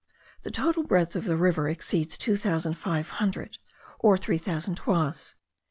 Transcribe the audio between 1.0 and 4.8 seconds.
of the river exceeds two thousand five hundred or three thousand